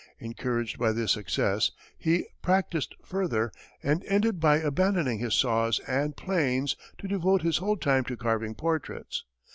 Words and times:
Encouraged 0.17 0.79
by 0.79 0.91
this 0.91 1.11
success, 1.11 1.69
he 1.95 2.25
practised 2.41 2.95
further, 3.05 3.51
and 3.83 4.03
ended 4.05 4.39
by 4.39 4.57
abandoning 4.57 5.19
his 5.19 5.35
saws 5.35 5.77
and 5.81 6.17
planes 6.17 6.75
to 6.97 7.07
devote 7.07 7.43
his 7.43 7.57
whole 7.57 7.77
time 7.77 8.03
to 8.05 8.17
carving 8.17 8.55
portraits. 8.55 9.25